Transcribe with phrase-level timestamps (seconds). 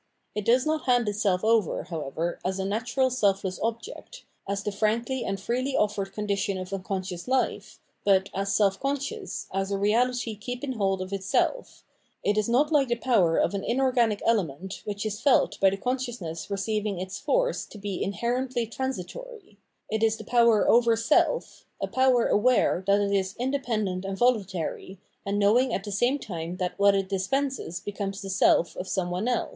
[0.33, 4.71] It does not hand itself over, however, as a natural self less object, as the
[4.71, 10.39] frankly and freely offered condition of unconscious hfe, but as self conscious, as a reahty
[10.39, 11.83] keeping hold of itself:
[12.23, 15.77] it is not hke the power of an inorganic element which is felt by the
[15.77, 21.67] conscious ness receiving its force to be inherently transitory; it is the power over self,
[21.79, 26.17] a power aware that it is indepen dent and voluntary, and knowing at the same
[26.17, 29.49] time that what it dispenses becomes the self of some one else.